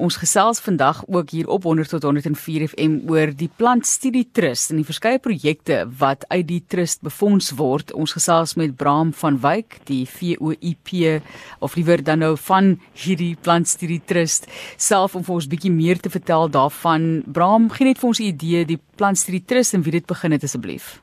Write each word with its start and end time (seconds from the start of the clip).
Ons 0.00 0.16
gesels 0.18 0.60
vandag 0.60 1.02
ook 1.06 1.30
hier 1.30 1.48
op 1.48 1.62
100 1.62 1.88
tot 1.88 2.02
104 2.02 2.68
FM 2.68 2.94
oor 3.10 3.30
die 3.36 3.50
Plantstudie 3.56 4.24
Trust 4.32 4.72
en 4.72 4.80
die 4.80 4.86
verskeie 4.86 5.20
projekte 5.22 5.84
wat 6.00 6.24
uit 6.28 6.46
die 6.48 6.62
trust 6.66 7.02
befonds 7.06 7.52
word. 7.58 7.92
Ons 7.94 8.16
gesels 8.16 8.54
met 8.58 8.76
Braam 8.76 9.12
van 9.12 9.38
Wyk, 9.42 9.78
die 9.86 10.02
VOIP 10.08 11.22
of 11.60 11.76
liewer 11.76 12.02
dan 12.02 12.24
nou 12.24 12.34
van 12.48 12.74
hierdie 13.04 13.36
Plantstudie 13.42 14.00
Trust 14.04 14.48
self 14.76 15.14
om 15.14 15.22
vir 15.22 15.34
ons 15.34 15.48
bietjie 15.50 15.72
meer 15.72 16.00
te 16.00 16.10
vertel 16.10 16.50
daarvan. 16.50 17.22
Braam, 17.26 17.70
gee 17.70 17.86
net 17.86 17.98
vir 17.98 18.08
ons 18.08 18.20
'n 18.20 18.32
idee 18.32 18.64
die 18.64 18.80
Plantstudie 18.96 19.44
Trust 19.44 19.74
en 19.74 19.82
wie 19.82 19.92
dit 19.92 20.06
begin 20.06 20.32
het 20.32 20.42
asseblief. 20.42 21.02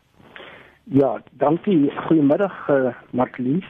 Ja, 0.84 1.21
dankie. 1.32 1.92
Goeiemiddag, 2.08 2.70
uh, 2.70 2.94
Marlies. 3.12 3.66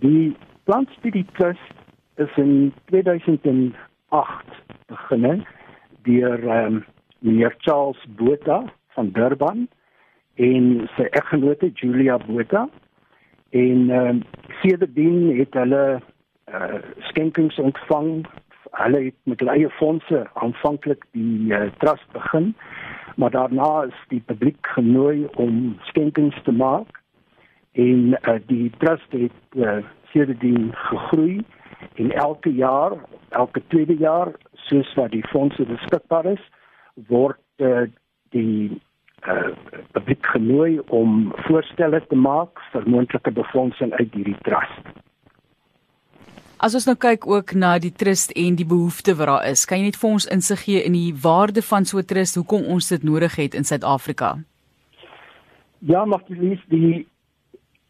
Die 0.00 0.36
Plantstudie 0.64 1.26
Trust 1.36 1.74
is 2.16 2.30
in 2.36 2.72
2000 2.90 3.74
8 4.12 4.60
beginne 4.92 5.34
deur 6.08 6.38
ehm 6.48 6.74
um, 6.74 6.84
meneer 7.22 7.54
Charles 7.58 8.00
Botha 8.18 8.62
van 8.96 9.10
Durban 9.14 9.68
en 10.34 10.88
sy 10.96 11.06
eggenote 11.20 11.70
Julia 11.80 12.18
Botha 12.26 12.68
en 13.50 13.90
ehm 13.90 14.08
um, 14.08 14.22
sedertdien 14.62 15.36
het 15.38 15.54
hulle 15.54 15.84
uh, 16.52 16.80
skenkings 17.08 17.58
ontvang. 17.58 18.26
Hulle 18.70 19.04
het 19.04 19.18
met 19.24 19.40
hulle 19.40 19.56
eie 19.56 19.70
fondse 19.78 20.26
aanvanklik 20.34 21.04
die 21.16 21.52
uh, 21.52 21.68
trust 21.78 22.12
begin 22.12 22.54
maar 23.16 23.30
daarna 23.30 23.82
is 23.82 24.04
die 24.08 24.20
publiek 24.20 24.66
genooi 24.66 25.26
om 25.34 25.76
skenkings 25.80 26.42
te 26.42 26.52
maak 26.52 27.00
en 27.72 28.16
uh, 28.22 28.38
die 28.46 28.70
trust 28.78 29.12
het 29.12 29.56
uh, 29.56 29.78
sedertdien 30.12 30.70
gegroei 30.72 31.44
en 31.94 32.12
elke 32.12 32.52
jaar 32.54 32.96
elke 33.28 33.62
tweede 33.68 33.96
jaar 33.96 34.32
soos 34.68 34.94
wat 34.94 35.10
die 35.10 35.26
fondse 35.32 35.64
beskikbaar 35.64 36.26
is 36.32 36.42
word 37.08 37.40
uh, 37.56 37.86
die 38.36 38.80
uh, 39.28 39.52
publiek 39.92 40.26
genooi 40.34 40.80
om 40.88 41.32
voorstelle 41.46 42.02
te 42.08 42.18
maak 42.18 42.60
vir 42.72 42.88
moontlike 42.88 43.32
befondsing 43.36 43.92
uit 43.92 44.12
hierdie 44.12 44.38
trust. 44.46 44.92
As 46.62 46.76
ons 46.78 46.86
nou 46.86 46.94
kyk 46.94 47.24
ook 47.26 47.56
na 47.58 47.74
die 47.82 47.90
trust 47.90 48.30
en 48.38 48.54
die 48.54 48.66
behoeftes 48.68 49.16
wat 49.18 49.26
daar 49.26 49.46
is, 49.50 49.64
kan 49.66 49.80
jy 49.80 49.88
net 49.88 49.98
vir 49.98 50.12
ons 50.14 50.28
insig 50.30 50.60
gee 50.66 50.82
in 50.86 50.94
die 50.94 51.14
waarde 51.24 51.62
van 51.62 51.84
so 51.84 51.98
'n 51.98 52.06
trust, 52.06 52.38
hoekom 52.38 52.68
ons 52.74 52.88
dit 52.88 53.02
nodig 53.02 53.34
het 53.36 53.54
in 53.54 53.64
Suid-Afrika? 53.64 54.38
Ja, 55.80 56.04
jy 56.06 56.36
lees 56.38 56.62
die 56.68 57.06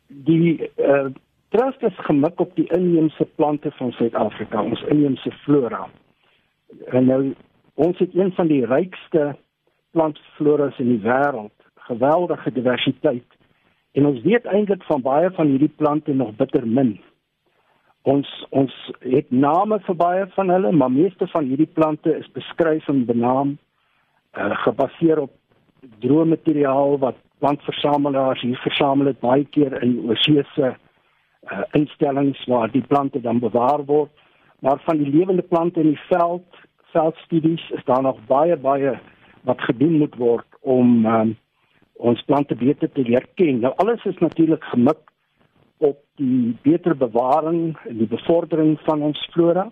die 0.08 0.70
uh, 0.78 1.12
Trust 1.52 1.82
is 1.82 1.96
gemik 2.06 2.40
op 2.40 2.54
die 2.56 2.64
inheemse 2.72 3.24
plante 3.36 3.70
van 3.76 3.90
Suid-Afrika, 3.92 4.62
ons 4.62 4.82
inheemse 4.88 5.30
flora. 5.44 5.82
En 6.88 7.04
nou 7.04 7.34
ons 7.74 7.98
het 8.00 8.14
een 8.16 8.30
van 8.32 8.46
die 8.48 8.64
rykste 8.66 9.34
plantfloras 9.92 10.78
in 10.80 10.94
die 10.94 11.02
wêreld, 11.04 11.52
geweldige 11.88 12.52
diversiteit. 12.56 13.36
En 13.92 14.08
ons 14.08 14.22
weet 14.24 14.48
eintlik 14.48 14.86
van 14.88 15.04
baie 15.04 15.28
van 15.36 15.50
hierdie 15.52 15.74
plante 15.76 16.14
nog 16.16 16.30
bitter 16.38 16.64
min. 16.66 16.94
Ons 18.08 18.30
ons 18.48 18.76
het 19.04 19.28
name 19.30 19.76
vir 19.88 19.98
baie 20.00 20.22
van 20.36 20.52
hulle, 20.54 20.70
maar 20.72 20.94
meeste 20.94 21.28
van 21.34 21.44
hierdie 21.50 21.68
plante 21.68 22.14
is 22.16 22.30
beskryf 22.32 22.88
en 22.88 23.04
benaam 23.04 23.50
uh, 24.38 24.56
gebaseer 24.64 25.20
op 25.26 25.36
droommateriaal 26.00 26.96
wat 27.04 27.20
plantversamelaars 27.44 28.40
hier 28.40 28.64
versamel 28.64 29.12
het 29.12 29.20
baie 29.20 29.44
keer 29.44 29.76
in 29.82 29.98
oseese 30.08 30.70
uh, 30.70 30.72
instellings 31.72 32.44
waar 32.46 32.70
die 32.70 32.84
plante 32.86 33.20
dan 33.20 33.38
bewaar 33.38 33.84
word. 33.84 34.10
Maar 34.58 34.80
van 34.84 34.96
die 34.96 35.10
lewende 35.10 35.42
plante 35.42 35.80
in 35.80 35.86
die 35.86 36.04
veld, 36.08 36.46
veldstudies 36.92 37.70
is 37.70 37.84
daar 37.84 38.02
nog 38.02 38.18
baie 38.26 38.56
baie 38.56 38.98
wat 39.42 39.60
gedoen 39.60 39.98
moet 39.98 40.14
word 40.16 40.46
om 40.60 41.06
um, 41.06 41.32
ons 41.92 42.22
plante 42.22 42.54
beter 42.54 42.90
te 42.92 43.02
leer 43.02 43.26
ken. 43.34 43.58
Nou 43.60 43.72
alles 43.82 44.04
is 44.04 44.18
natuurlik 44.18 44.64
gemik 44.64 45.10
op 45.82 45.98
die 46.20 46.56
beter 46.62 46.96
bewaring 46.96 47.76
en 47.88 47.98
die 47.98 48.06
bevordering 48.06 48.76
van 48.86 49.02
ons 49.02 49.28
flora. 49.34 49.70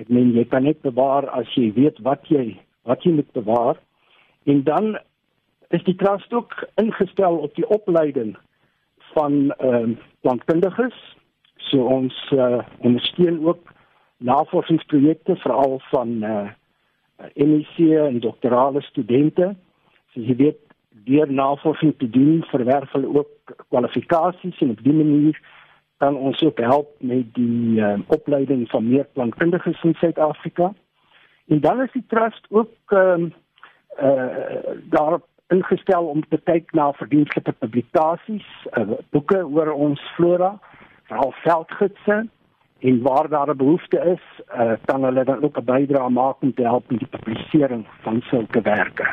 Ek 0.00 0.08
meen 0.08 0.34
jy 0.36 0.44
kan 0.48 0.66
net 0.68 0.82
bewaar 0.84 1.28
as 1.36 1.48
jy 1.56 1.70
weet 1.76 2.00
wat 2.04 2.28
jy 2.28 2.58
wat 2.88 3.04
jy 3.04 3.12
moet 3.16 3.32
bewaar. 3.36 3.80
En 4.48 4.62
dan 4.64 4.98
is 5.70 5.84
die 5.84 5.96
trust 5.96 6.32
ook 6.32 6.54
ingestel 6.80 7.36
op 7.36 7.54
die 7.54 7.68
opleiding 7.68 8.36
van 9.14 9.52
ehm 9.58 9.96
uh, 9.96 10.08
plantkundiges. 10.20 10.96
So 11.56 11.84
ons 11.84 12.16
uh, 12.32 12.62
ondersteun 12.78 13.44
ook 13.46 13.72
navorsingsprojekte 14.16 15.36
veral 15.36 15.80
van 15.90 16.22
eh 16.22 16.30
uh, 16.30 16.48
MEC 17.34 17.76
en 18.00 18.20
doktorale 18.20 18.80
studente. 18.82 19.54
So 20.12 20.20
jy 20.20 20.36
weet 20.36 20.60
deur 21.04 21.32
navorsing 21.32 21.94
te 21.98 22.10
doen 22.10 22.44
verwerf 22.48 22.92
hulle 22.92 23.18
ook 23.18 23.56
kwalifikasies 23.68 24.60
en 24.60 24.70
op 24.70 24.82
die 24.82 24.92
manier 24.92 25.40
kan 25.96 26.16
ons 26.16 26.42
ook 26.42 26.58
help 26.58 26.94
met 26.98 27.34
die 27.34 27.80
uh, 27.80 27.98
opleiding 28.06 28.68
van 28.70 28.88
meer 28.88 29.06
plantkundiges 29.12 29.82
in 29.82 29.94
Suid-Afrika. 29.94 30.72
En 31.46 31.60
dan 31.60 31.82
is 31.82 31.92
die 31.92 32.04
trust 32.08 32.46
ook 32.48 32.72
ehm 32.86 33.24
uh, 33.24 33.30
uh, 34.02 34.76
daar 34.88 35.20
ingestel 35.50 36.06
om 36.06 36.22
te 36.28 36.38
kyk 36.44 36.72
na 36.72 36.92
verdienstelike 36.98 37.52
publikasies, 37.58 38.46
uh, 38.78 38.98
boeke 39.10 39.42
oor 39.46 39.72
ons 39.72 40.02
flora, 40.16 40.54
veral 41.10 41.34
veldgidse 41.42 42.20
en 42.80 43.02
waar 43.02 43.28
daar 43.28 43.50
'n 43.50 43.56
behoefte 43.56 43.98
is, 44.14 44.24
uh, 44.54 44.72
kan 44.84 45.04
hulle 45.04 45.24
dan 45.24 45.42
ook 45.42 45.58
'n 45.58 45.64
bydrae 45.64 46.08
maak 46.08 46.42
om 46.42 46.54
te 46.54 46.62
help 46.62 46.90
met 46.90 46.98
die 46.98 47.18
publisering 47.18 47.86
van 48.00 48.20
sulke 48.20 48.60
werke. 48.60 49.06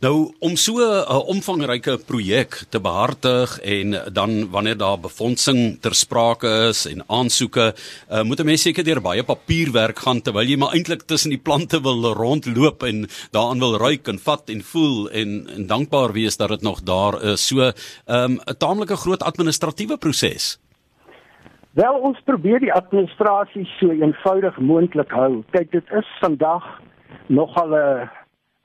Nou 0.00 0.34
om 0.40 0.56
so 0.56 0.78
'n 0.78 1.26
omvangryke 1.34 1.98
projek 2.06 2.64
te 2.68 2.80
behartig 2.80 3.60
en 3.60 4.12
dan 4.12 4.50
wanneer 4.50 4.76
daar 4.76 5.00
befondsing 5.00 5.80
ter 5.80 5.94
sprake 5.94 6.68
is 6.68 6.86
en 6.86 7.04
aansoeke, 7.06 7.74
uh, 8.10 8.22
moet 8.22 8.40
'n 8.40 8.44
mens 8.44 8.62
seker 8.62 8.84
deur 8.84 9.00
baie 9.00 9.22
papierwerk 9.22 9.98
gaan 9.98 10.20
terwyl 10.20 10.48
jy 10.48 10.56
maar 10.56 10.74
eintlik 10.74 11.02
tussen 11.02 11.30
die 11.30 11.38
plante 11.38 11.80
wil 11.80 12.12
rondloop 12.12 12.82
en 12.82 13.06
daaraan 13.30 13.58
wil 13.58 13.78
ruik 13.78 14.08
en 14.08 14.18
vat 14.18 14.48
en 14.48 14.62
voel 14.62 15.10
en 15.10 15.48
en 15.54 15.66
dankbaar 15.66 16.12
wees 16.12 16.36
dat 16.36 16.48
dit 16.48 16.62
nog 16.62 16.82
daar 16.82 17.22
is. 17.22 17.46
So 17.46 17.60
'n 17.60 17.72
um, 18.06 18.40
'n 18.46 18.56
taamlike 18.58 18.96
groot 18.96 19.22
administratiewe 19.22 19.96
proses. 19.96 20.58
Wel 21.74 21.94
ons 21.94 22.20
probeer 22.24 22.60
die 22.60 22.72
administrasie 22.72 23.64
so 23.64 23.90
eenvoudig 23.90 24.58
moontlik 24.58 25.10
hou. 25.10 25.42
Kyk, 25.50 25.72
dit 25.72 25.84
is 25.90 26.06
vandag 26.20 26.62
nogal 27.26 27.74
'n 27.74 28.10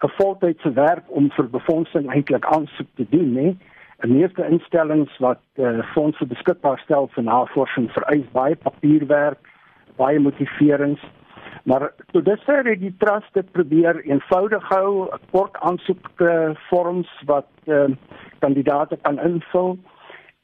'n 0.03 0.11
voltydse 0.15 0.71
werk 0.73 1.03
om 1.07 1.31
vir 1.35 1.49
befondsing 1.49 2.07
eintlik 2.11 2.45
aansoek 2.45 2.87
te 2.95 3.05
doen, 3.09 3.33
né? 3.33 3.55
En 3.99 4.15
meeste 4.15 4.45
instellings 4.47 5.17
wat 5.19 5.41
uh, 5.55 5.79
fondse 5.93 6.25
beskikbaar 6.25 6.79
stel 6.79 7.09
vir 7.15 7.23
navorsing 7.23 7.89
vereis 7.91 8.27
baie 8.31 8.55
papierwerk, 8.55 9.49
baie 9.95 10.19
motiverings. 10.19 11.03
Maar 11.63 11.91
tot 12.11 12.25
dusver 12.25 12.63
het 12.65 12.79
die 12.79 12.95
trust 12.97 13.33
dit 13.33 13.51
probeer 13.51 13.99
eenvoudig 14.05 14.63
hou, 14.69 15.09
kort 15.31 15.59
aansoekvorms 15.59 17.11
uh, 17.21 17.27
wat 17.27 17.51
uh, 17.67 17.89
kandidate 18.39 18.97
kan 19.03 19.19
invul 19.19 19.75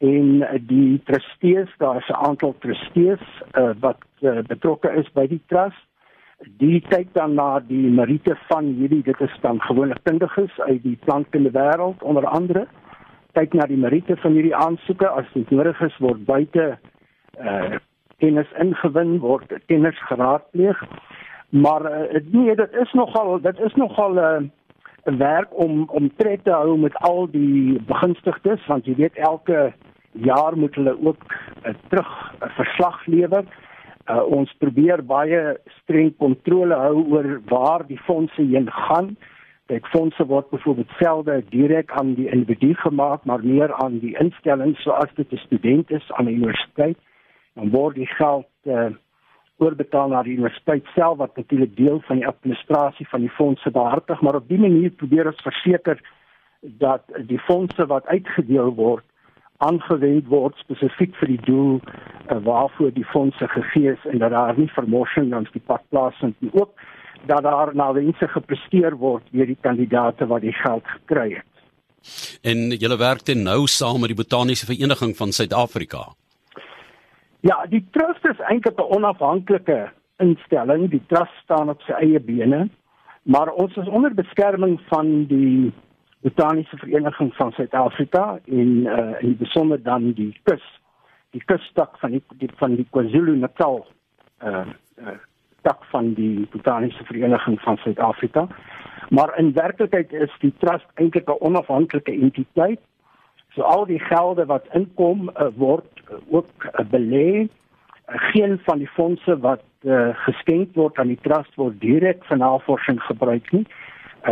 en 0.04 0.42
uh, 0.42 0.60
die 0.60 1.02
trustees, 1.08 1.72
daar 1.78 2.04
is 2.04 2.10
'n 2.12 2.28
aantal 2.28 2.56
trustees 2.60 3.24
uh, 3.54 3.72
wat 3.80 4.04
uh, 4.20 4.40
betrokke 4.48 4.92
is 4.92 5.12
by 5.14 5.28
die 5.28 5.42
trust 5.48 5.88
die 6.40 6.82
kyk 6.90 7.14
dan 7.14 7.36
na 7.36 7.60
die 7.60 7.90
meriete 7.92 8.36
van 8.50 8.66
hierdie 8.80 9.04
dit 9.04 9.22
is 9.22 9.36
dan 9.42 9.62
gewoonlik 9.62 10.04
kundiges 10.04 10.60
uit 10.60 10.82
die 10.84 10.98
plantkunde 11.06 11.52
wêreld 11.52 12.04
onder 12.04 12.26
andere. 12.26 12.68
Kyk 13.34 13.54
na 13.54 13.68
die 13.68 13.80
meriete 13.80 14.18
van 14.18 14.32
hierdie 14.32 14.56
aansoeke. 14.56 15.08
As 15.08 15.28
dit 15.34 15.50
nodig 15.50 15.82
is 15.82 15.98
word 16.04 16.26
buite 16.26 16.78
uh 17.40 17.78
kennis 18.24 18.48
ingewin 18.64 19.18
word 19.20 19.52
kennis 19.68 19.98
geraadpleeg. 20.08 20.84
Maar 21.50 21.84
uh, 21.92 22.22
nee 22.32 22.56
dit 22.56 22.78
is 22.82 22.94
nogal 22.94 23.42
dit 23.42 23.60
is 23.60 23.76
nogal 23.76 24.14
'n 24.14 24.52
uh, 25.04 25.18
werk 25.18 25.52
om 25.52 25.90
om 25.90 26.16
tred 26.16 26.44
te 26.44 26.52
hou 26.52 26.78
met 26.78 26.96
al 26.96 27.28
die 27.32 27.80
begunstigdes 27.88 28.66
want 28.68 28.86
jy 28.86 28.96
weet 28.96 29.16
elke 29.16 29.74
jaar 30.12 30.58
moet 30.58 30.76
hulle 30.76 30.96
ook 31.02 31.24
uh, 31.28 31.74
terug 31.88 32.12
'n 32.40 32.46
uh, 32.46 32.50
verslag 32.56 33.06
lewer 33.06 33.44
Uh, 34.06 34.22
ons 34.38 34.52
probeer 34.62 35.02
baie 35.02 35.56
streng 35.82 36.12
kontrole 36.22 36.78
hou 36.78 37.00
oor 37.16 37.30
waar 37.50 37.86
die 37.88 37.98
fondse 38.06 38.44
heen 38.44 38.68
gaan. 38.70 39.16
Kyk, 39.66 39.88
fondse 39.90 40.28
word 40.30 40.52
byvoorbeeld 40.52 40.92
selde 41.00 41.40
direk 41.50 41.90
aan 41.98 42.14
die 42.14 42.28
individu 42.30 42.76
gemaak, 42.84 43.24
maar 43.26 43.42
meer 43.42 43.74
aan 43.82 43.98
die 44.04 44.14
instelling 44.22 44.76
soos 44.84 45.16
dit 45.18 45.34
'n 45.34 45.42
student 45.48 45.92
is 45.92 46.12
aan 46.12 46.26
'n 46.26 46.38
universiteit. 46.38 46.98
Dan 47.56 47.70
word 47.70 47.96
die 47.96 48.12
geld 48.20 48.52
uh, 48.64 48.94
oorbetaal 49.58 50.10
na 50.10 50.22
die 50.24 50.36
universiteit 50.38 50.86
self 50.94 51.18
wat 51.18 51.36
natuurlik 51.36 51.76
deel 51.76 52.00
van 52.06 52.16
die 52.16 52.28
administrasie 52.28 53.08
van 53.08 53.22
die 53.22 53.36
fondse 53.40 53.72
behartig, 53.72 54.22
maar 54.22 54.36
op 54.36 54.48
dié 54.48 54.60
manier 54.60 54.90
probeer 54.90 55.28
ons 55.28 55.42
verseker 55.42 56.00
dat 56.62 57.04
die 57.28 57.40
fondse 57.40 57.86
wat 57.86 58.06
uitgedeel 58.06 58.74
word 58.76 59.06
aangewend 59.58 60.28
word 60.28 60.58
spesifiek 60.64 61.16
vir 61.16 61.28
die 61.28 61.42
doel 61.46 61.80
uh, 61.80 62.38
waarvoor 62.44 62.92
die 62.94 63.08
fondse 63.12 63.48
gegee 63.48 63.94
is 63.94 64.06
en 64.12 64.20
dat 64.20 64.32
daar 64.32 64.58
nie 64.58 64.70
vermorsing 64.76 65.30
langs 65.32 65.52
die 65.52 65.64
pad 65.66 65.84
plaasvind 65.90 66.36
nie 66.40 66.52
ook 66.54 66.74
dat 67.26 67.44
daar 67.44 67.76
na 67.76 67.94
wense 67.94 68.28
gepresteer 68.28 68.98
word 68.98 69.24
deur 69.32 69.48
die 69.50 69.62
kandidate 69.62 70.28
wat 70.28 70.42
die 70.42 70.54
geld 70.54 70.86
gekry 70.86 71.30
het. 71.40 71.52
En 72.42 72.70
julle 72.78 72.98
werk 72.98 73.26
ten 73.26 73.44
nou 73.44 73.66
saam 73.68 74.00
met 74.00 74.14
die 74.14 74.20
Botaniese 74.20 74.68
Vereniging 74.70 75.16
van 75.18 75.32
Suid-Afrika. 75.32 76.04
Ja, 77.46 77.66
die 77.70 77.82
trust 77.92 78.26
is 78.26 78.40
eintlik 78.50 78.78
'n 78.78 78.94
onafhanklike 78.98 79.92
instelling. 80.18 80.90
Die 80.90 81.04
trust 81.08 81.36
staan 81.44 81.70
op 81.70 81.82
sy 81.82 81.92
eie 81.92 82.20
bene, 82.20 82.70
maar 83.24 83.50
ons 83.50 83.76
is 83.76 83.88
onder 83.88 84.14
beskerming 84.14 84.80
van 84.90 85.26
die 85.26 85.74
Botaniese 86.26 86.78
Vereniging 86.78 87.36
van 87.36 87.52
Suid-Afrika 87.52 88.40
en 88.46 88.70
uh 88.86 89.22
in 89.22 89.38
besonder 89.38 89.84
dan 89.84 90.12
die 90.18 90.34
kus 90.44 90.64
die 91.30 91.44
kustak 91.46 92.00
van 92.02 92.16
die, 92.16 92.22
die 92.42 92.50
van 92.58 92.76
die 92.76 92.88
KwaZulu-Natal 92.90 93.86
uh, 94.44 94.66
uh 95.06 95.14
tak 95.62 95.86
van 95.92 96.14
die 96.14 96.48
Botaniese 96.52 97.04
Vereniging 97.06 97.60
van 97.62 97.78
Suid-Afrika. 97.78 98.48
Maar 99.10 99.38
in 99.38 99.54
werklikheid 99.54 100.14
is 100.14 100.34
die 100.40 100.54
trust 100.58 100.90
eintlik 100.94 101.30
'n 101.30 101.40
onafhanklike 101.40 102.12
entiteit. 102.12 102.82
So 103.54 103.62
al 103.62 103.86
die 103.86 104.00
gelde 104.00 104.46
wat 104.46 104.66
inkom 104.74 105.30
uh, 105.30 105.48
word 105.56 105.90
uh, 106.10 106.18
ook 106.28 106.50
uh, 106.66 106.86
belê. 106.90 107.30
Uh, 107.42 107.48
geen 108.34 108.60
van 108.66 108.78
die 108.78 108.90
fondse 108.98 109.40
wat 109.40 109.64
uh, 109.82 110.10
geskenk 110.26 110.74
word 110.76 110.98
aan 110.98 111.14
die 111.14 111.22
trust 111.22 111.56
word 111.56 111.82
direk 111.82 112.26
vir 112.26 112.38
navorsing 112.38 113.02
gebruik 113.02 113.52
nie. 113.52 113.66
Uh, 113.66 113.85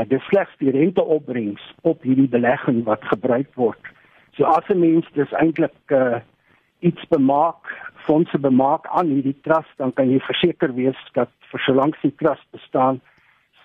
dis 0.09 0.23
slegs 0.29 0.53
die 0.57 0.71
renteopbrengs 0.73 1.63
op 1.81 2.01
hierdie 2.01 2.29
belegging 2.29 2.83
wat 2.87 3.03
gebruik 3.05 3.51
word. 3.55 3.91
So 4.35 4.43
as 4.43 4.65
'n 4.69 4.79
mens 4.79 5.05
dis 5.13 5.31
eintlik 5.31 5.77
uh, 5.87 6.19
iets 6.79 7.03
bemaak, 7.09 7.63
fondse 8.05 8.39
bemaak 8.39 8.87
aan 8.87 9.07
hierdie 9.07 9.37
trust, 9.41 9.73
dan 9.77 9.93
kan 9.93 10.09
jy 10.09 10.19
verseker 10.19 10.73
wees 10.73 10.99
dat 11.13 11.29
vir 11.51 11.59
solank 11.59 11.95
die 12.01 12.15
trust 12.17 12.47
bestaan, 12.51 13.01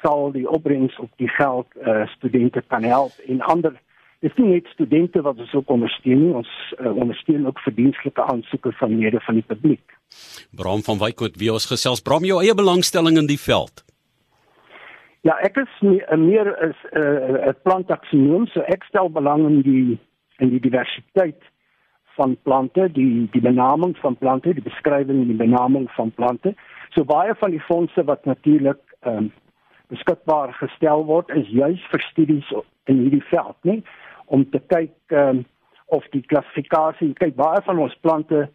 sal 0.03 0.31
die 0.33 0.47
opbrengs 0.49 0.99
op 0.99 1.11
die 1.17 1.29
geld 1.29 1.67
uh, 1.87 2.07
studente 2.07 2.63
kan 2.67 2.83
help 2.83 3.13
en 3.27 3.41
ander 3.41 3.75
dis 4.21 4.35
nie 4.37 4.49
net 4.53 4.67
studente 4.75 5.23
wat 5.23 5.39
ons 5.39 5.55
ook 5.55 5.71
ondersteun 5.71 6.23
nie, 6.23 6.35
ons 6.35 6.51
uh, 6.79 6.91
ondersteun 6.91 7.47
ook 7.47 7.59
verdienstelike 7.59 8.23
aansoeke 8.23 8.73
van 8.73 8.99
lede 8.99 9.21
van 9.27 9.35
die 9.35 9.47
publiek. 9.47 9.99
Bram 10.51 10.83
van 10.83 10.99
Wyk 10.99 11.21
het 11.21 11.37
wie 11.39 11.53
ons 11.53 11.67
gesels, 11.71 12.03
Bram 12.03 12.27
jou 12.27 12.41
eie 12.43 12.55
belangstelling 12.55 13.19
in 13.19 13.31
die 13.31 13.41
veld. 13.41 13.85
Ja, 15.26 15.35
ek 15.43 15.56
is 15.59 15.81
nie, 15.82 16.03
meer 16.17 16.49
is 16.62 16.79
'n 16.93 17.49
uh, 17.49 17.55
plantaksionoom, 17.62 18.47
so 18.47 18.61
ek 18.61 18.85
stel 18.85 19.11
belang 19.11 19.47
in 19.47 19.62
die 19.62 19.99
in 20.38 20.50
die 20.50 20.61
diversiteit 20.61 21.43
van 22.15 22.37
plante, 22.43 22.88
die 22.93 23.29
die 23.32 23.41
benaming 23.41 23.97
van 23.99 24.17
plante, 24.17 24.55
die 24.55 24.62
beskrywing 24.62 25.20
en 25.23 25.31
die 25.32 25.43
benaming 25.43 25.91
van 25.91 26.11
plante. 26.11 26.55
So 26.94 27.05
baie 27.05 27.35
van 27.35 27.50
die 27.50 27.67
fondse 27.67 28.05
wat 28.05 28.25
natuurlik 28.25 28.81
ehm 29.00 29.17
um, 29.17 29.32
beskikbaar 29.88 30.53
gestel 30.53 31.05
word 31.05 31.31
is 31.31 31.49
juis 31.49 31.85
vir 31.91 32.00
studies 32.00 32.49
in 32.85 32.99
hierdie 32.99 33.25
veld, 33.31 33.56
nie 33.62 33.82
om 34.26 34.50
te 34.50 34.61
kyk 34.67 34.94
ehm 35.09 35.29
um, 35.29 35.44
of 35.88 36.05
die 36.12 36.23
klassifikasie, 36.23 37.14
kyk 37.17 37.35
baie 37.35 37.62
van 37.64 37.79
ons 37.79 37.94
plante 38.05 38.49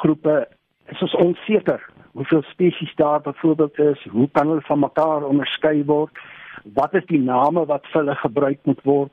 groepe 0.00 0.48
is 0.92 1.02
ons 1.02 1.14
onseker 1.14 1.80
hoeveel 2.12 2.42
spesies 2.42 2.94
daar 2.96 3.20
byvoorbeeld 3.20 3.78
is, 3.78 4.06
hoe 4.10 4.28
kan 4.32 4.48
hulle 4.48 4.60
van 4.60 4.78
mekaar 4.78 5.24
onderskei 5.24 5.84
word? 5.84 6.18
Wat 6.74 6.94
is 6.94 7.06
die 7.06 7.20
name 7.22 7.66
wat 7.66 7.86
vir 7.92 8.02
hulle 8.02 8.14
gebruik 8.14 8.58
moet 8.62 8.82
word? 8.82 9.12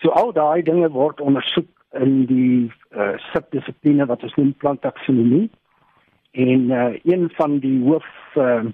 So 0.00 0.10
al 0.16 0.32
daai 0.32 0.62
dinge 0.62 0.88
word 0.90 1.20
ondersoek 1.20 1.68
in 2.00 2.24
die 2.26 2.70
uh, 2.94 3.16
subdissipline 3.32 4.06
wat 4.06 4.22
ons 4.22 4.36
noem 4.38 4.52
plantaksonomie 4.62 5.48
en 6.38 6.70
uh, 6.70 6.94
een 7.04 7.26
van 7.34 7.58
die 7.58 7.76
hoof 7.82 8.06
uh, 8.38 8.64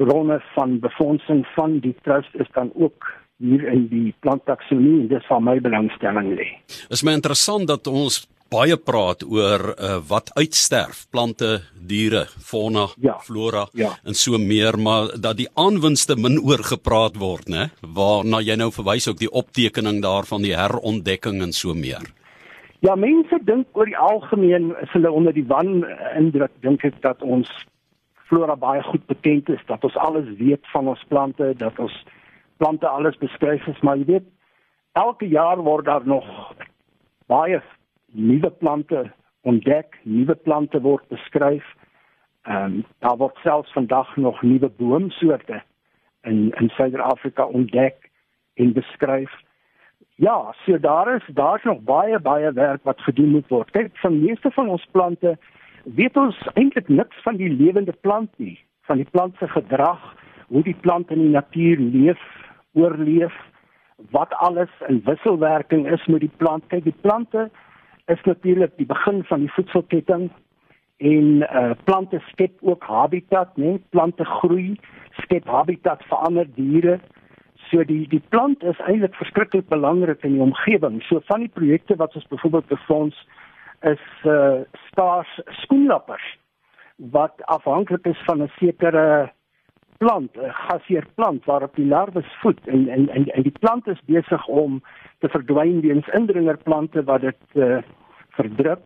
bronne 0.00 0.40
van 0.54 0.78
befondsing 0.80 1.44
van 1.54 1.78
die 1.84 1.94
trust 2.02 2.34
is 2.34 2.48
dan 2.56 2.72
ook 2.74 3.12
hier 3.38 3.68
in 3.68 3.86
die 3.92 4.14
plantaksonomie 4.24 5.04
en 5.04 5.12
dis 5.12 5.28
van 5.28 5.44
my 5.44 5.58
belangstelling 5.60 6.32
lê. 6.34 6.48
Dit 6.66 6.98
is 6.98 7.04
my 7.06 7.14
interessant 7.14 7.68
dat 7.68 7.86
ons 7.86 8.24
baie 8.48 8.76
praat 8.80 9.22
oor 9.28 9.74
uh, 9.74 9.96
wat 10.08 10.30
uitsterf, 10.38 11.04
plante, 11.12 11.58
diere, 11.88 12.24
fauna, 12.40 12.86
ja, 13.02 13.18
flora 13.24 13.66
ja. 13.76 13.92
en 14.04 14.16
so 14.16 14.38
meer, 14.40 14.78
maar 14.80 15.12
dat 15.20 15.36
die 15.40 15.48
aanwinste 15.54 16.16
min 16.16 16.38
oor 16.40 16.64
gepraat 16.64 17.18
word, 17.20 17.48
né? 17.52 17.68
Waarna 17.82 18.40
jy 18.44 18.56
nou 18.56 18.70
verwys 18.72 19.08
ook 19.10 19.20
die 19.20 19.30
optekening 19.30 20.00
daarvan 20.04 20.46
die 20.46 20.56
herontdekking 20.56 21.42
en 21.44 21.52
so 21.52 21.76
meer. 21.76 22.08
Ja, 22.80 22.94
mense 22.94 23.40
dink 23.44 23.66
oor 23.76 23.90
die 23.90 23.98
algemeen 23.98 24.70
is 24.82 24.92
hulle 24.94 25.10
onder 25.12 25.34
die 25.34 25.46
wan 25.48 25.82
indruk 26.16 26.52
dink 26.62 26.84
ek 26.86 27.00
dat 27.04 27.24
ons 27.26 27.50
flora 28.28 28.56
baie 28.56 28.82
goed 28.86 29.04
bekend 29.08 29.48
is, 29.52 29.60
dat 29.66 29.84
ons 29.84 29.96
alles 29.96 30.28
weet 30.38 30.64
van 30.72 30.88
ons 30.92 31.04
plante, 31.08 31.52
dat 31.58 31.78
ons 31.80 31.94
plante 32.60 32.88
alles 32.88 33.16
beskryf 33.20 33.66
is, 33.70 33.80
maar 33.82 33.98
jy 34.00 34.06
weet 34.18 34.28
elke 34.98 35.28
jaar 35.28 35.60
word 35.64 35.88
daar 35.88 36.06
nog 36.06 36.26
baie 37.28 37.60
nuwe 38.12 38.50
plante 38.50 39.10
ontdek, 39.42 39.98
nuwe 40.02 40.34
plante 40.34 40.80
word 40.80 41.08
beskryf. 41.08 41.64
Ehm 42.42 42.64
um, 42.64 42.84
daar 42.98 43.16
word 43.16 43.36
selfs 43.42 43.72
vandag 43.72 44.16
nog 44.16 44.42
nuwe 44.42 44.68
boomsoorte 44.68 45.62
in 46.22 46.52
in 46.60 46.68
Suider-Afrika 46.68 47.44
ontdek 47.44 48.10
en 48.54 48.72
beskryf. 48.72 49.32
Ja, 50.14 50.54
so 50.64 50.78
daar 50.80 51.14
is 51.14 51.34
daar's 51.34 51.64
nog 51.64 51.80
baie 51.80 52.18
baie 52.18 52.52
werk 52.52 52.84
wat 52.84 53.00
gedoen 53.00 53.30
moet 53.30 53.48
word. 53.48 53.70
Kyk, 53.70 53.90
van 53.92 54.20
meeste 54.20 54.50
van 54.50 54.68
ons 54.68 54.86
plante 54.90 55.36
weet 55.84 56.16
ons 56.16 56.38
eintlik 56.54 56.88
niks 56.88 57.22
van 57.22 57.36
die 57.36 57.50
lewende 57.50 57.92
plant 57.92 58.30
nie, 58.36 58.58
van 58.82 58.96
die 58.96 59.06
plant 59.10 59.36
se 59.38 59.48
gedrag, 59.48 60.00
hoe 60.48 60.62
die 60.62 60.76
plant 60.80 61.10
in 61.10 61.18
die 61.18 61.30
natuur 61.30 61.78
leef, 61.78 62.20
oorleef, 62.72 63.34
wat 64.10 64.34
alles 64.34 64.70
in 64.88 65.00
wisselwerking 65.04 65.86
is 65.92 66.06
met 66.06 66.20
die 66.20 66.34
plant. 66.36 66.66
Kyk, 66.66 66.84
die 66.84 67.00
plante 67.00 67.48
is 68.08 68.22
natuurlik 68.24 68.76
die 68.76 68.86
begin 68.86 69.24
van 69.24 69.44
die 69.44 69.52
voedselketting 69.52 70.30
en 70.98 71.26
uh, 71.42 71.70
plante 71.84 72.18
skep 72.30 72.56
ook 72.60 72.82
habitat, 72.82 73.56
né? 73.56 73.76
Plante 73.94 74.24
groei, 74.24 74.74
skep 75.22 75.46
habitat 75.46 76.02
vir 76.10 76.24
ander 76.26 76.48
diere. 76.56 76.98
So 77.70 77.84
die 77.84 78.06
die 78.10 78.22
plant 78.32 78.64
is 78.66 78.80
eintlik 78.88 79.14
verskriklik 79.20 79.68
belangrik 79.68 80.24
in 80.26 80.38
die 80.38 80.42
omgewing. 80.42 81.02
So 81.06 81.22
van 81.30 81.44
die 81.44 81.52
projekte 81.52 81.98
wat 82.00 82.16
ons 82.18 82.26
byvoorbeeld 82.32 82.72
befonds 82.72 83.18
is 83.86 84.04
uh 84.26 84.64
skaars 84.88 85.38
skoenlappers 85.62 86.24
wat 87.14 87.44
afhanklik 87.46 88.06
is 88.06 88.22
van 88.26 88.42
'n 88.42 88.50
sekere 88.58 89.30
plant, 89.98 90.36
'n 90.36 90.50
gasheerplant 90.50 91.44
waarop 91.44 91.74
die 91.76 91.86
larwes 91.86 92.30
voed 92.42 92.60
en 92.66 92.88
en 92.88 93.08
en, 93.08 93.26
en 93.26 93.42
die 93.42 93.58
plant 93.60 93.86
is 93.86 94.00
besig 94.06 94.46
om 94.46 94.82
te 95.18 95.28
verdwyn 95.28 95.80
weens 95.80 96.08
indringerplante 96.08 97.04
wat 97.04 97.20
dit 97.20 97.42
uh 97.54 97.82
verdruk. 98.38 98.80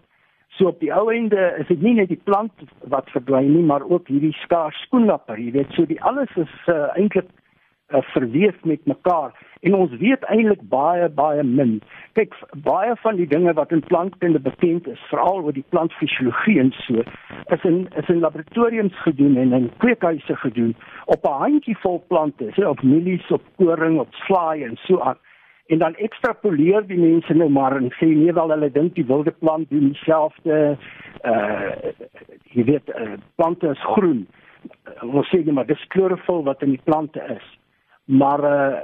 So 0.48 0.66
op 0.66 0.80
die 0.80 0.92
ou 0.92 1.10
einde 1.12 1.54
is 1.58 1.66
dit 1.66 1.80
nie 1.82 1.94
net 1.94 2.08
die 2.08 2.20
plant 2.24 2.52
wat 2.92 3.10
verdwyn 3.10 3.52
nie, 3.52 3.64
maar 3.64 3.84
ook 3.88 4.08
hierdie 4.08 4.32
skaars 4.32 4.76
skoenlapper. 4.86 5.38
Jy 5.40 5.52
weet, 5.52 5.72
so 5.72 5.86
die 5.88 6.00
alles 6.02 6.32
is 6.36 6.52
uh, 6.66 6.88
eintlik 6.96 7.28
uh, 7.92 8.02
verweef 8.14 8.64
met 8.64 8.84
mekaar 8.86 9.32
en 9.62 9.74
ons 9.74 9.92
weet 9.98 10.24
eintlik 10.34 10.62
baie 10.70 11.06
baie 11.14 11.42
min. 11.46 11.76
Kyk, 12.18 12.34
baie 12.66 12.94
van 13.02 13.18
die 13.20 13.28
dinge 13.30 13.52
wat 13.58 13.70
in 13.74 13.84
plantkunde 13.86 14.40
bekend 14.42 14.88
is, 14.90 15.04
veral 15.10 15.44
oor 15.44 15.54
die 15.54 15.66
plantfisiologie 15.74 16.58
en 16.64 16.72
so, 16.82 17.04
is 17.54 17.66
in 17.68 17.84
is 18.00 18.10
in 18.10 18.24
laboratoriums 18.24 18.98
gedoen 19.04 19.38
en 19.44 19.54
in 19.58 19.68
kweekhuise 19.84 20.36
gedoen 20.42 20.74
op 21.04 21.28
'n 21.30 21.38
handjievol 21.44 22.02
plante, 22.08 22.50
so 22.56 22.68
op 22.68 22.82
mielies, 22.82 23.30
op 23.30 23.42
koring, 23.56 24.00
op 24.00 24.14
slaai 24.26 24.64
en 24.64 24.76
so 24.86 25.00
aan. 25.00 25.18
En 25.66 25.78
dan 25.78 25.94
ekstrapoleer 25.94 26.86
die 26.86 26.98
mense 26.98 27.34
nou 27.34 27.50
maar 27.50 27.76
en 27.76 27.90
sê 27.92 28.06
nee 28.06 28.32
wel 28.32 28.50
hulle 28.50 28.70
dink 28.70 28.94
die 28.94 29.06
wilde 29.06 29.30
plant 29.30 29.70
doen 29.70 29.92
dieselfde 29.92 30.76
uh 31.24 31.70
jy 32.52 32.64
weet 32.64 32.88
uh, 32.88 33.12
plante 33.34 33.68
is 33.68 33.84
groen. 33.94 34.26
Ons 35.00 35.28
sê 35.28 35.44
net 35.44 35.54
maar 35.54 35.66
dis 35.66 35.86
klorofil 35.86 36.42
wat 36.42 36.62
in 36.62 36.70
die 36.70 36.84
plante 36.84 37.22
is 37.38 37.61
maar 38.04 38.44
uh, 38.44 38.78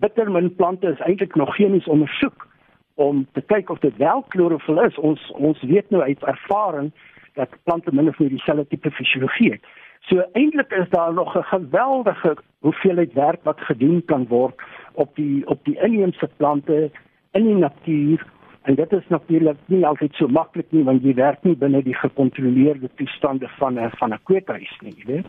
bittermin 0.00 0.54
plante 0.54 0.88
is 0.88 1.00
eintlik 1.00 1.34
nog 1.34 1.54
chemies 1.54 1.86
ondersoek 1.86 2.46
om 2.94 3.26
te 3.32 3.40
kyk 3.40 3.70
of 3.70 3.78
dit 3.78 3.96
wel 3.96 4.24
klorofil 4.28 4.82
is. 4.82 4.98
Ons 4.98 5.30
ons 5.32 5.62
weet 5.62 5.90
nou 5.90 6.02
uit 6.02 6.22
ervaring 6.22 6.92
dat 7.34 7.48
plante 7.64 7.94
min 7.94 8.08
of 8.08 8.18
meer 8.18 8.28
dieselfde 8.28 8.66
tipe 8.66 8.90
fisiologie 8.90 9.52
het. 9.52 9.64
So 10.08 10.24
eintlik 10.32 10.72
is 10.72 10.88
daar 10.90 11.12
nog 11.12 11.36
'n 11.36 11.42
geweldige 11.42 12.36
hoeveelheid 12.58 13.12
werk 13.12 13.42
wat 13.42 13.60
gedoen 13.60 14.04
kan 14.04 14.26
word 14.26 14.54
op 14.92 15.16
die 15.16 15.46
op 15.46 15.64
die 15.64 15.80
inheemse 15.80 16.28
plante 16.36 16.90
in 17.32 17.44
die 17.44 17.54
natuur 17.54 18.26
en 18.62 18.74
dit 18.74 18.92
is 18.92 19.08
natuurlik 19.08 19.56
nie 19.66 19.86
altyd 19.86 20.14
so 20.14 20.28
maklik 20.28 20.70
nie 20.70 20.84
want 20.84 21.02
jy 21.02 21.14
werk 21.14 21.42
nie 21.42 21.56
binne 21.56 21.82
die 21.82 21.94
gekontroleerde 21.94 22.90
toestande 22.94 23.48
van 23.58 23.78
'n 23.78 23.90
van 23.90 24.12
'n 24.12 24.22
kweekhuis 24.22 24.78
nie, 24.80 24.94
jy 24.96 25.04
weet. 25.06 25.26